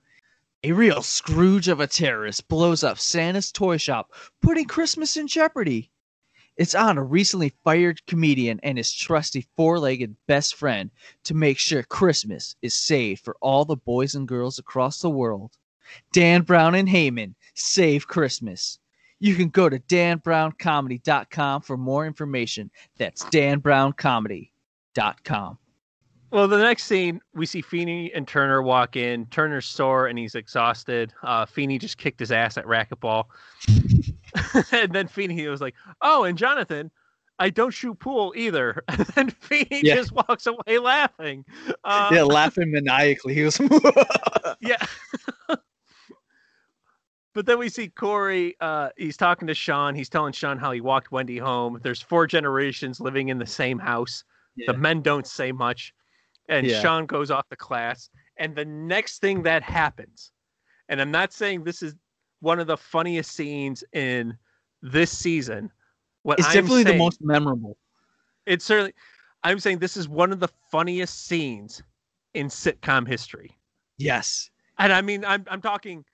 [0.63, 5.91] A real Scrooge of a terrorist blows up Santa's toy shop, putting Christmas in jeopardy.
[6.55, 10.89] It's on a recently fired comedian and his trusty four legged best friend
[11.25, 15.57] to make sure Christmas is saved for all the boys and girls across the world.
[16.13, 18.79] Dan Brown and Heyman save Christmas.
[19.19, 22.71] You can go to danbrowncomedy.com for more information.
[22.97, 25.57] That's danbrowncomedy.com.
[26.31, 29.25] Well, the next scene, we see Feeny and Turner walk in.
[29.27, 31.13] Turner's sore and he's exhausted.
[31.23, 33.25] Uh, Feeny just kicked his ass at racquetball.
[34.71, 36.89] and then Feeny was like, "Oh, and Jonathan,
[37.37, 39.95] I don't shoot pool either." And then Feeny Yeah.
[39.95, 41.43] just walks away laughing.
[41.83, 43.33] Uh, Yeah, laughing maniacally.
[43.33, 43.59] He was
[44.61, 44.77] yeah.
[47.33, 48.55] But then we see Corey.
[48.59, 49.95] Uh, he's talking to Sean.
[49.95, 51.79] He's telling Sean how he walked Wendy home.
[51.81, 54.23] There's four generations living in the same house.
[54.55, 54.71] Yeah.
[54.71, 55.93] The men don't say much.
[56.49, 56.81] And Yeah.
[56.81, 58.09] Sean goes off the class.
[58.37, 60.31] And the next thing that happens,
[60.89, 61.95] and I'm not saying this is
[62.39, 64.35] one of the funniest scenes in
[64.81, 65.71] this season.
[66.23, 67.77] What It's I'm definitely the most memorable.
[68.45, 68.93] It's certainly.
[69.43, 71.81] I'm saying this is one of the funniest scenes
[72.33, 73.57] in sitcom history
[73.97, 74.49] Yes.
[74.77, 76.05] and I mean, I'm I'm talking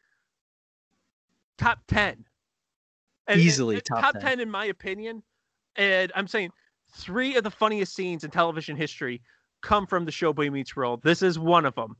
[1.57, 2.25] top ten,
[3.27, 4.21] And- Easily and- top top 10.
[4.21, 5.23] ten in my opinion.
[5.75, 6.51] And I'm saying
[6.91, 9.21] three of the funniest scenes in television history
[9.61, 11.01] come from the show Boy Meets World.
[11.03, 11.95] This is one of them.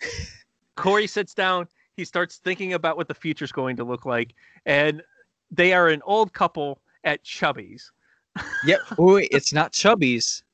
[0.76, 1.66] Corey sits down.
[1.96, 4.34] He starts thinking about what the future's going to look like,
[4.66, 5.02] and
[5.50, 7.90] they are an old couple at Chubby's.
[8.64, 8.80] Yep.
[8.98, 10.44] Wait, it's not Chubby's.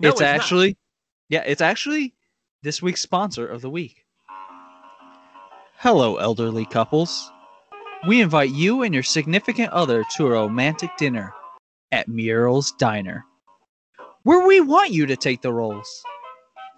[0.00, 0.34] No, it's, it's not.
[0.34, 0.76] actually,
[1.28, 2.14] yeah, it's actually
[2.62, 4.04] this week's sponsor of the week.
[5.76, 7.30] Hello, elderly couples.
[8.06, 11.34] We invite you and your significant other to a romantic dinner
[11.92, 13.26] at Mural's Diner,
[14.22, 16.02] where we want you to take the rolls.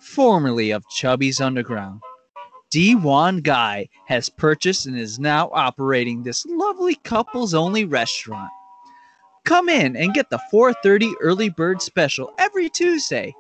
[0.01, 2.01] Formerly of Chubby's Underground,
[2.75, 8.51] D1 Guy has purchased and is now operating this lovely couples only restaurant.
[9.45, 13.33] Come in and get the 4:30 early bird special every Tuesday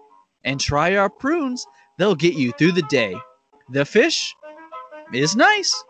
[0.44, 1.66] and try our prunes.
[1.98, 3.16] They'll get you through the day.
[3.70, 4.36] The fish
[5.12, 5.84] is nice.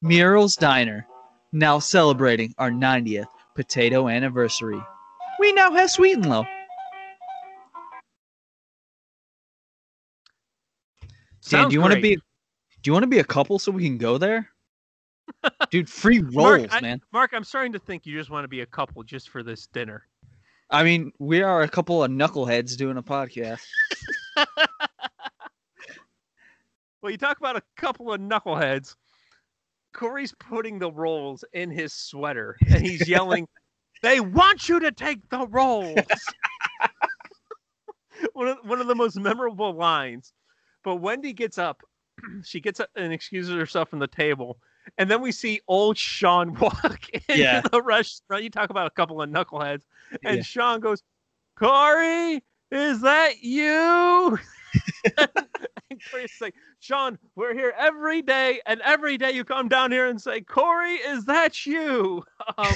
[0.00, 1.06] Mural's Diner,
[1.52, 4.80] now celebrating our 90th potato anniversary.
[5.38, 6.44] We now have sweet and low.
[11.48, 12.22] Dan, do you want to be do
[12.84, 14.50] you want to be a couple so we can go there?
[15.70, 17.00] Dude, free rolls, Mark, I- man.
[17.12, 19.66] Mark, I'm starting to think you just want to be a couple just for this
[19.66, 20.06] dinner.
[20.70, 23.60] I mean, we are a couple of knuckleheads doing a podcast.
[27.00, 28.96] Well, you talk about a couple of knuckleheads.
[29.94, 33.48] Corey's putting the rolls in his sweater and he's yelling,
[34.02, 35.98] They want you to take the rolls.
[38.32, 40.32] one, of, one of the most memorable lines.
[40.84, 41.82] But Wendy gets up,
[42.44, 44.58] she gets up and excuses herself from the table.
[44.96, 47.62] And then we see old Sean walk into Yeah.
[47.72, 48.42] the restaurant.
[48.42, 49.82] You talk about a couple of knuckleheads.
[50.24, 50.42] And Yeah.
[50.42, 51.02] Sean goes,
[51.58, 54.38] Corey, is that you?
[56.10, 60.20] Corey's like, Sean, we're here every day, and every day you come down here and
[60.20, 62.24] say, Corey, is that you?
[62.56, 62.74] Um,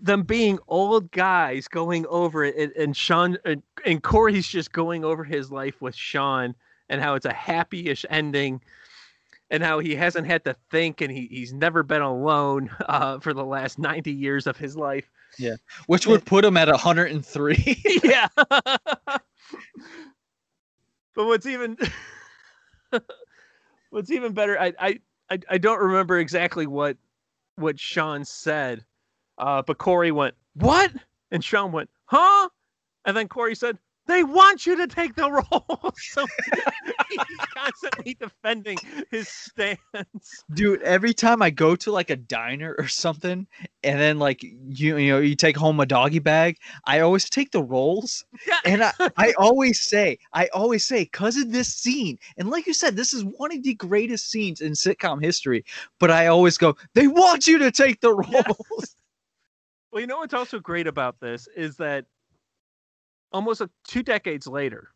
[0.00, 5.04] them being old guys going over it, and, and Sean and, and Corey's just going
[5.04, 6.54] over his life with Sean
[6.90, 8.60] and how it's a happy-ish ending.
[9.50, 13.34] And how he hasn't had to think, and he, he's never been alone uh, for
[13.34, 15.10] the last ninety years of his life.
[15.38, 15.56] Yeah.
[15.86, 17.82] Which would put him at 103.
[18.04, 18.28] yeah.
[21.14, 21.76] But what's even
[23.92, 26.96] What's even better, I, I I I don't remember exactly what
[27.56, 28.84] what Sean said,
[29.36, 30.90] uh, but Corey went what,
[31.30, 32.48] and Sean went huh,
[33.04, 35.92] and then Corey said they want you to take the roll.
[35.96, 36.24] so
[37.08, 38.78] he's constantly defending
[39.10, 39.78] his stance.
[40.54, 43.46] Dude, every time I go to like a diner or something,
[43.84, 47.52] and then like you you know you take home a doggy bag, I always take
[47.52, 48.58] the rolls, Yeah.
[48.64, 52.74] and I, I always say I always say because of this scene, and like you
[52.74, 55.64] said, this is one of the greatest scenes in sitcom history.
[55.98, 58.96] But I always go, they want you to take the rolls.
[59.92, 62.06] Well, you know what's also great about this is that
[63.32, 64.90] almost a, two decades later,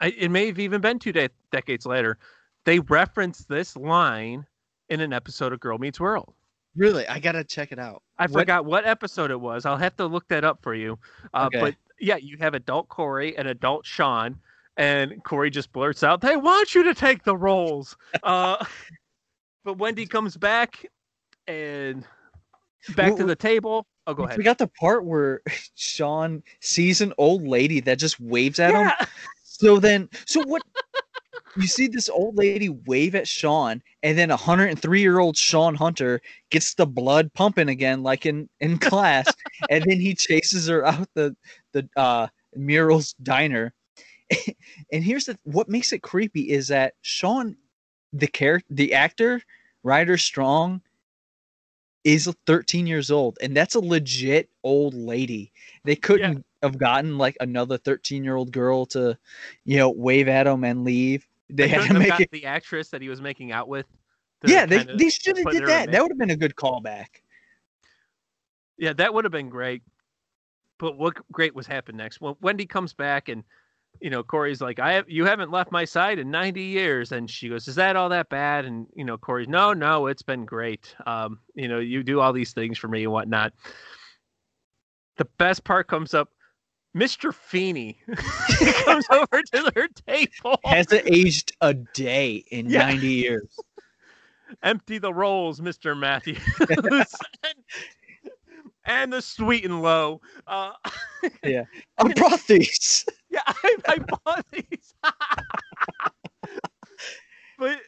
[0.00, 2.18] I, it may have even been two de- decades later,
[2.64, 4.46] they reference this line
[4.88, 6.32] in an episode of Girl Meets World.
[6.76, 8.02] really, I gotta check it out.
[8.18, 9.64] I What- forgot what episode it was.
[9.66, 10.98] I'll have to look that up for you.
[11.34, 11.60] Uh, Okay.
[11.60, 14.38] But yeah, you have adult Corey and adult Sean,
[14.76, 18.62] and Corey just blurts out, "They want you to take the rolls." uh,
[19.64, 20.84] but Wendy comes back
[21.48, 22.04] and
[22.94, 23.86] back Well, to the table.
[24.06, 24.38] Oh, go ahead.
[24.38, 25.42] We got the part where
[25.74, 28.86] Sean sees an old lady that just waves at him.
[28.86, 29.06] Yeah.
[29.42, 30.62] So then, so what?
[31.56, 35.74] you see this old lady wave at Sean, and then a 103 year old Sean
[35.74, 39.26] Hunter gets the blood pumping again, like in in class,
[39.70, 41.34] and then he chases her out the
[41.72, 43.72] the uh, Mural's diner.
[44.92, 47.56] and here's the what makes it creepy is that Sean,
[48.12, 49.40] the character, the actor,
[49.82, 50.82] Ryder Strong,
[52.06, 55.50] is 13 years old, and that's a legit old lady.
[55.82, 59.18] They couldn't have gotten like another 13 year old girl to,
[59.64, 61.26] you know, wave at him and leave.
[61.50, 62.30] They had to make it.
[62.30, 63.86] the actress that he was making out with.
[64.44, 65.90] Yeah, they, they should have did that.
[65.90, 67.06] That would have been a good callback.
[68.78, 69.82] Yeah, that would have been great.
[70.78, 72.20] But what great was happened next?
[72.20, 73.42] Well, Wendy comes back and
[74.00, 77.30] you know Corey's like, "I have you haven't left my side in 90 years," and
[77.30, 80.44] she goes, "Is that all that bad?" And you know Corey's, "No, no, it's been
[80.44, 80.94] great.
[81.06, 83.52] Um, you know, you do all these things for me and whatnot."
[85.16, 86.30] The best part comes up.
[86.94, 87.32] Mr.
[87.32, 87.98] Feeny
[88.84, 90.58] comes over to their table.
[90.64, 92.86] Hasn't aged a day in Yeah.
[92.86, 93.58] 90 years.
[94.62, 95.98] Empty the rolls, Mr.
[95.98, 96.38] Matthews.
[98.86, 100.20] and the sweet and low.
[100.46, 100.72] Uh,
[101.44, 103.04] I brought these.
[103.36, 104.94] Yeah, I, I bought these.
[107.58, 107.78] but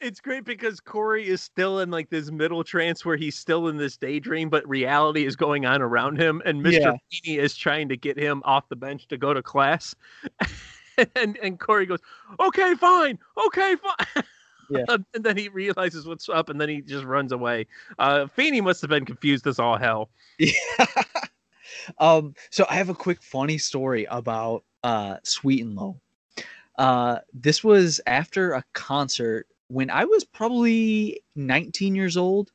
[0.00, 3.76] it's great because Corey is still in like this middle trance where he's still in
[3.76, 6.80] this daydream, but reality is going on around him, and Mr.
[6.80, 6.96] Yeah.
[7.10, 9.94] Feeny is trying to get him off the bench to go to class.
[11.16, 12.00] and and Corey goes,
[12.40, 13.18] "Okay, fine.
[13.46, 14.24] Okay, fine."
[14.70, 14.96] Yeah.
[15.14, 17.66] and then he realizes what's up, and then he just runs away.
[17.98, 20.10] Uh, Feeny must have been confused as all hell.
[20.38, 20.52] Yeah.
[21.98, 26.00] um, so I have a quick funny story about uh Sweet and Low.
[26.78, 32.52] Uh this was after a concert when I was probably 19 years old.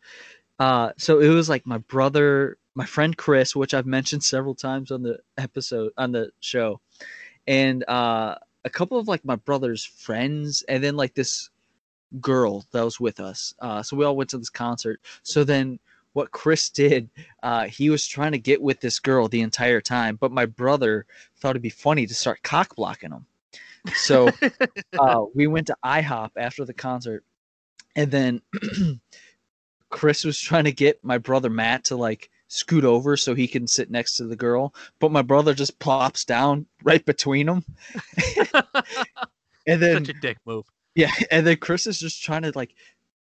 [0.60, 4.92] Uh so it was like my brother, my friend Chris, which I've mentioned several times
[4.92, 6.80] on the episode on the show,
[7.48, 8.36] and uh
[8.66, 11.50] a couple of like my brother's friends, and then like this
[12.22, 13.54] girl that was with us.
[13.60, 15.00] Uh so we all went to this concert.
[15.24, 15.80] So then
[16.18, 17.12] what Chris did,
[17.44, 21.06] uh, he was trying to get with this girl the entire time, but my brother
[21.40, 23.28] thought it'd be funny to start cock blocking him.
[23.94, 24.32] So
[25.00, 27.24] uh, we went to IHOP after the concert,
[27.96, 28.42] and then
[29.90, 33.68] Chris was trying to get my brother Matt to like scoot over so he can
[33.68, 37.64] sit next to the girl, but my brother just plops down right between them,
[39.68, 40.66] and then Such a dick move.
[40.96, 42.74] yeah, and then Chris is just trying to like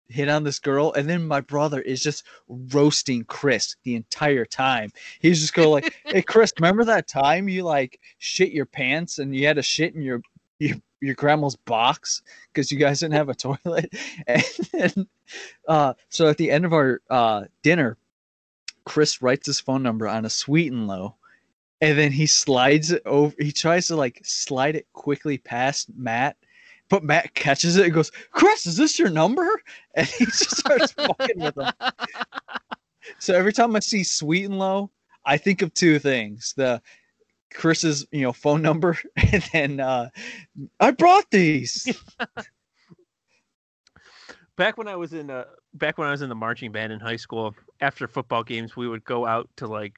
[0.09, 4.91] hit on this girl, and then my brother is just roasting Chris the entire time.
[5.21, 9.35] He's just going like, "Hey, Chris, remember that time you like shit your pants and
[9.35, 10.23] you had to shit in your
[10.59, 13.93] your, your grandma's box because you guys didn't have a toilet?"
[14.27, 15.07] And then,
[15.69, 17.97] uh, so at the end of our uh, dinner,
[18.85, 21.17] Chris writes his phone number on a sweet and low.
[21.83, 23.35] And then he slides it over.
[23.39, 26.37] He tries to like slide it quickly past Matt,
[26.89, 29.49] but Matt catches it and goes, Chris, is this your number?
[29.95, 31.73] And he just starts fucking with him.
[33.19, 34.91] So every time I see Sweet and Low,
[35.25, 36.55] I think of two things.
[36.57, 36.81] The
[37.55, 38.99] Chris's, you know, phone number,
[39.33, 40.11] and then uh
[40.81, 41.89] I brought these.
[44.57, 45.45] back when I was in uh
[45.75, 48.89] back when I was in the marching band in high school, after football games, we
[48.89, 49.95] would go out to like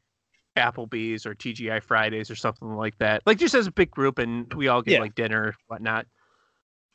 [0.56, 3.22] Applebee's or TGI Fridays or something like that.
[3.26, 5.00] Like just as a big group, and we all get Yeah.
[5.00, 6.06] like dinner, whatnot.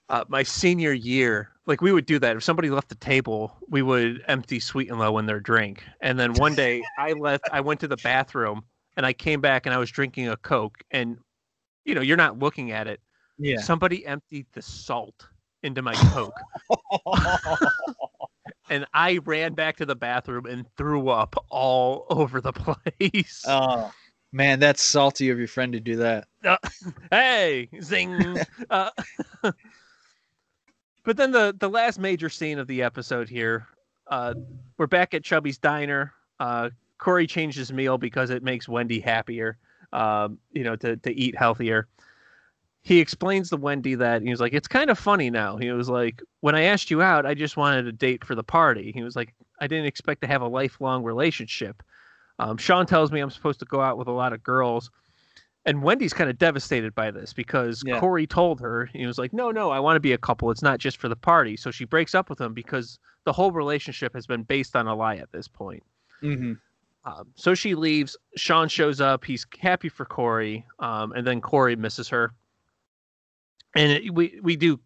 [0.10, 2.36] Uh, my senior year, like we would do that.
[2.36, 5.84] If somebody left the table, we would empty sweet and low in their drink.
[6.02, 7.46] And then one day, I left.
[7.52, 8.64] I went to the bathroom,
[8.98, 11.18] and I came back, and I was drinking a Coke, and
[11.86, 13.00] you know, you're not looking at it
[13.38, 13.60] Yeah.
[13.62, 15.28] somebody emptied the salt
[15.64, 16.40] into my Coke.
[18.70, 22.54] and I ran back to the bathroom and threw up all over the
[23.00, 23.44] place.
[23.48, 23.92] oh
[24.32, 26.28] man, that's salty of your friend to do that.
[26.44, 26.58] Uh,
[27.12, 28.40] hey, zing.
[28.70, 28.90] uh,
[31.04, 33.68] but then the the last major scene of the episode here,
[34.08, 34.34] uh,
[34.78, 36.14] we're back at Chubby's diner.
[36.40, 39.58] Uh, Corey changed his meal because it makes Wendy happier.
[39.92, 41.88] Um, you know, to to eat healthier.
[42.82, 45.90] He explains to Wendy that he was like, "It's kind of funny now." He was
[45.90, 49.04] like, "When I asked you out, I just wanted a date for the party." He
[49.04, 51.84] was like, "I didn't expect to have a lifelong relationship."
[52.40, 54.90] Um, Sean tells me I'm supposed to go out with a lot of girls
[55.66, 58.00] and Wendy's kind of devastated by this because Yeah.
[58.00, 60.52] Corey told her he was like, "No, no, I want to be a couple.
[60.52, 63.52] It's not just for the party." So she breaks up with him because the whole
[63.52, 65.84] relationship has been based on a lie at this point.
[66.22, 66.54] Mm-hmm.
[67.06, 68.16] Um, so she leaves.
[68.38, 69.26] Sean shows up.
[69.26, 72.34] He's happy for Corey, um, and then Corey misses her.
[73.76, 74.80] And it, we we do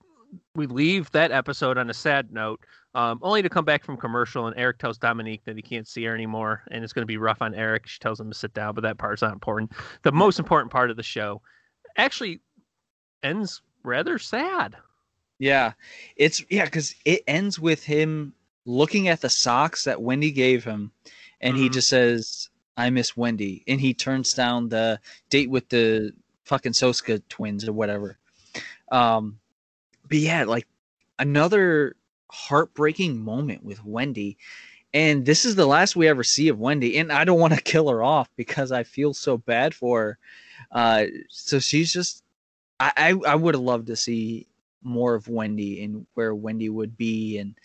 [0.55, 2.59] we leave that episode on a sad note,
[2.95, 6.03] um, only to come back from commercial and Eric tells Dominique that he can't see
[6.05, 7.87] her anymore, and it's going to be rough on Eric.
[7.87, 9.71] She tells him to sit down, but that part's not important.
[10.03, 11.41] The most important part of the show
[11.97, 12.41] actually
[13.23, 14.75] ends rather sad.
[15.39, 15.73] Yeah,
[16.15, 18.33] it's yeah because it ends with him
[18.65, 20.91] looking at the socks that Wendy gave him,
[21.41, 21.73] and he Mhm.
[21.73, 26.13] just says, "I miss Wendy," and he turns down the date with the
[26.45, 28.17] fucking Soska twins or whatever.
[28.91, 29.39] Um,
[30.07, 30.67] but yeah, like
[31.19, 31.95] another
[32.31, 34.37] heartbreaking moment with Wendy.
[34.93, 36.97] And this is the last we ever see of Wendy.
[36.97, 40.17] And I don't want to kill her off because I feel so bad for her.
[40.71, 42.23] Uh, so she's just,
[42.79, 44.47] I, I, I would have loved to see
[44.83, 47.37] more of Wendy and where Wendy would be.
[47.37, 47.55] And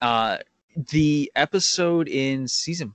[0.00, 0.38] uh,
[0.90, 2.94] the episode in season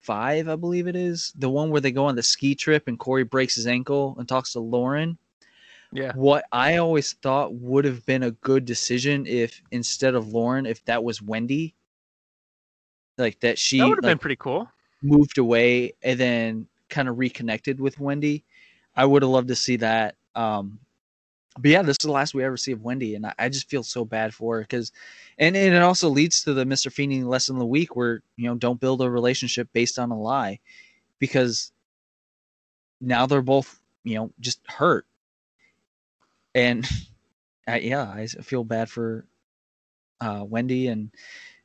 [0.00, 2.98] five, I believe it is, the one where they go on the ski trip and
[2.98, 5.18] Corey breaks his ankle and talks to Lauren
[5.92, 6.12] Yeah.
[6.12, 10.84] what I always thought would have been a good decision if instead of Lauren, if
[10.84, 11.74] that was Wendy,
[13.16, 14.68] like that she That would have like, been pretty cool.
[15.02, 18.44] moved away and then kind of reconnected with Wendy.
[18.96, 20.16] I would have loved to see that.
[20.34, 20.78] Um,
[21.58, 23.68] but yeah, this is the last we ever see of Wendy, and I, I just
[23.68, 24.92] feel so bad for her because,
[25.38, 26.92] and, and it also leads to the Mr.
[26.92, 30.18] Feeny lesson of the week where you know don't build a relationship based on a
[30.18, 30.60] lie,
[31.18, 31.72] because
[33.00, 35.06] now they're both you know just hurt,
[36.54, 36.86] and
[37.68, 39.26] I, yeah, I feel bad for
[40.20, 41.10] uh, Wendy, and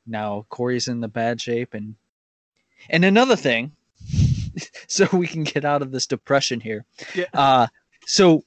[0.06, 1.96] now Corey's in the bad shape, and
[2.90, 3.72] and another thing,
[4.88, 6.86] so we can get out of this depression here.
[7.16, 7.26] Yeah.
[7.34, 7.68] Uh,
[8.06, 8.44] so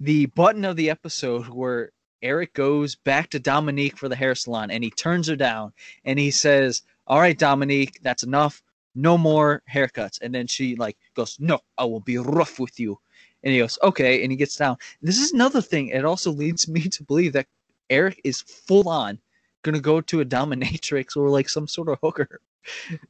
[0.00, 4.70] the button of the episode where Eric goes back to Dominique for the hair salon
[4.70, 5.72] and he turns her down
[6.04, 8.62] and he says, All right, Dominique, that's enough.
[8.94, 10.18] No more haircuts.
[10.20, 12.98] And then she like goes, No, I will be rough with you.
[13.46, 14.24] And he goes, Okay.
[14.24, 14.76] And he gets down.
[15.02, 15.90] This is another thing.
[15.90, 17.46] It also leads me to believe that
[17.88, 19.20] Eric is full on
[19.62, 22.40] gonna go to a dominatrix or like some sort of hooker.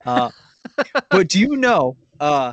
[0.05, 0.31] Uh,
[1.11, 1.97] but do you know?
[2.21, 2.53] Uh,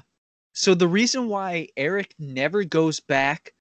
[0.53, 3.53] so the reason why Eric never goes back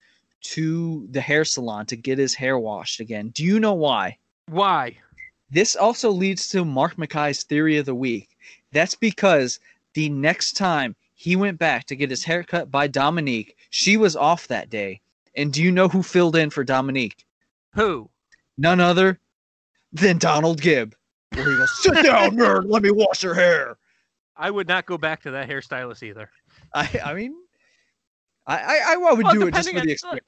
[0.42, 4.16] to the hair salon to get his hair washed again, do you know why?
[4.46, 4.96] Why?
[5.50, 8.36] This also leads to Mark McKay's theory of the week.
[8.72, 9.60] That's because
[9.94, 14.16] the next time he went back to get his hair cut by Dominique, she was
[14.16, 15.00] off that day.
[15.36, 17.24] And do you know who filled in for Dominique?
[17.74, 18.10] Who?
[18.58, 19.20] None other
[19.92, 20.96] than Donald Gibb.
[21.32, 23.76] Where he goes, Sit down, nerd, let me wash your hair.
[24.36, 26.28] I would not go back to that hairstylist either.
[26.74, 27.36] I, I mean,
[28.48, 30.26] I, I, I would Well, do it just for the experience.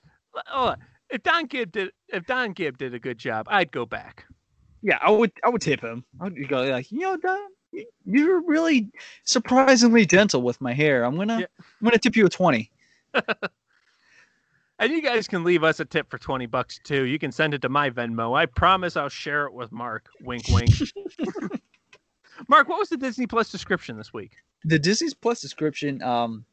[0.52, 0.76] Oh,
[1.11, 4.26] if Don Gibb did, if Don Gibb did a good job, I'd go back.
[4.80, 6.04] Yeah, I would, I would tip him.
[6.20, 7.40] I would go like, you know, Don,
[8.05, 8.91] you're really
[9.25, 11.05] surprisingly gentle with my hair.
[11.05, 11.47] I'm gonna, Yeah.
[11.59, 12.71] I'm gonna tip you a twenty.
[14.81, 17.05] And you guys can leave us a tip for 20 bucks too.
[17.05, 18.37] You can send it to my Venmo.
[18.37, 20.09] I promise I'll share it with Mark.
[20.21, 20.71] Wink, wink.
[22.49, 24.33] Mark, what was the Disney Plus description this week?
[24.65, 26.45] The Disney Plus description, um,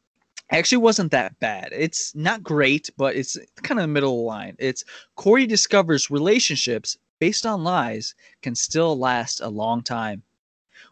[0.52, 1.70] actually wasn't that bad.
[1.72, 4.56] It's not great, but it's kind of the middle of the line.
[4.58, 4.84] It's
[5.16, 10.22] Corey discovers relationships based on lies can still last a long time,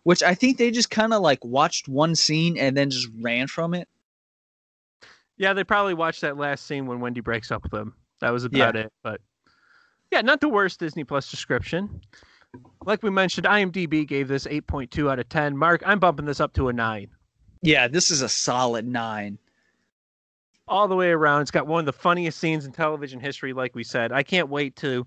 [0.03, 3.47] which I think they just kind of like watched one scene and then just ran
[3.47, 3.89] from it.
[5.37, 7.95] Yeah, they probably watched that last scene when Wendy breaks up with him.
[8.21, 8.93] That was about it.
[9.03, 9.21] But
[10.11, 12.01] yeah, not the worst Disney Plus description.
[12.85, 15.57] Like we mentioned, IMDb gave this 8.2 out of 10.
[15.57, 17.09] Mark, I'm bumping this up to a 9.
[17.63, 19.39] Yeah, this is a solid nine.
[20.71, 21.43] all the way around.
[21.43, 24.13] It's got one of the funniest scenes in television history, like we said.
[24.13, 25.07] I can't wait to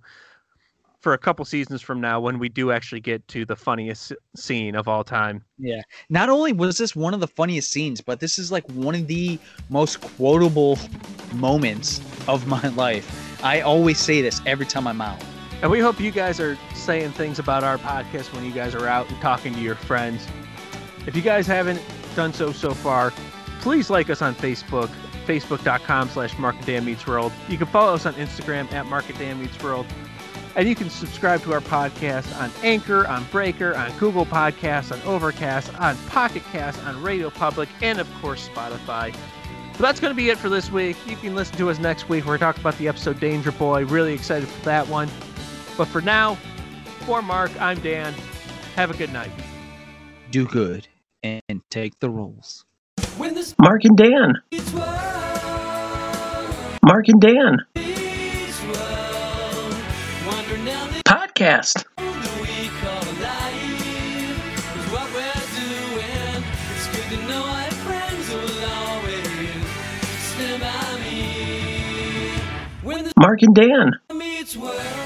[1.04, 4.74] for a couple seasons from now when we do actually get to the funniest scene
[4.74, 5.44] of all time.
[5.58, 5.82] Yeah.
[6.10, 9.08] Not only was this one of the funniest scenes, but this is like one of
[9.08, 9.38] the
[9.70, 10.80] most quotable
[11.34, 13.44] moments of my life.
[13.44, 15.22] I always say this every time I'm out.
[15.62, 18.88] And we hope you guys are saying things about our podcast when you guys are
[18.88, 20.26] out and talking to your friends.
[21.06, 21.82] If you guys haven't
[22.16, 23.12] done so so far,
[23.60, 24.90] please like us on Facebook,
[25.26, 27.32] facebook.com slash markanddanmeetsworld.
[27.50, 29.86] You can follow us on Instagram at markanddanmeetsworld.
[30.56, 35.02] And you can subscribe to our podcast on Anchor, on Breaker, on Google Podcasts, on
[35.02, 39.14] Overcast, on Pocket Cast, on Radio Public, and of course Spotify.
[39.76, 40.96] So that's going to be it for this week.
[41.08, 42.26] You can listen to us next week.
[42.26, 43.86] Where We're talking about the episode Danger Boy.
[43.86, 45.10] Really excited for that one.
[45.76, 46.36] But for now,
[47.06, 48.14] for Mark, I'm Dan.
[48.76, 49.32] Have a good night.
[50.30, 50.88] Do good
[51.24, 51.42] and
[51.72, 52.66] take the rolls.
[53.18, 54.34] Mark and Dan.
[56.84, 57.58] Mark and Dan.
[61.44, 61.84] Podcast.
[73.18, 75.03] Mark and Dan.